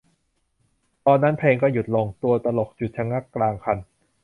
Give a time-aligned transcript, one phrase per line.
[1.05, 3.77] ตอนนั้นเพลงก็หยุดลง ตัวตลกหยุดชะงักกลางคัน